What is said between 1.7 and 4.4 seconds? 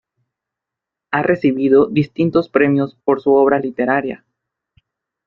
distintos premios por su obra literaria.